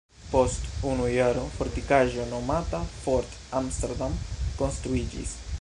[0.29, 4.21] Post unu jaro fortikaĵo nomata "Fort Amsterdam"
[4.63, 5.41] konstruiĝis.